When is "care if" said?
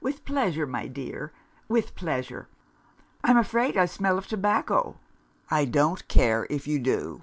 6.06-6.68